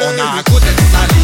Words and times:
Ona 0.00 0.32
akute 0.38 0.72
salí 0.92 1.21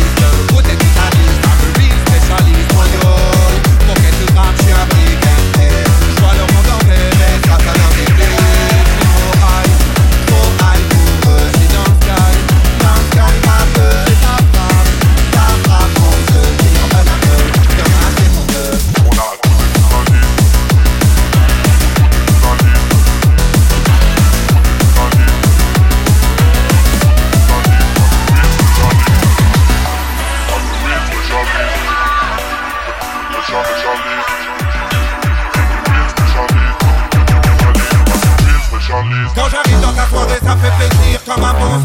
Quand 39.35 39.49
j'arrive 39.51 39.81
dans 39.81 39.93
ta 39.93 40.07
soirée, 40.09 40.39
ça 40.43 40.57
fait 40.57 40.73
plaisir 40.77 41.21
comme 41.25 41.45
un 41.45 41.53
bon 41.53 41.85